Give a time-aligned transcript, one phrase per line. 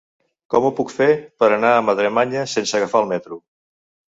[0.53, 1.09] Com ho puc fer
[1.43, 3.39] per anar a Madremanya sense agafar el metro?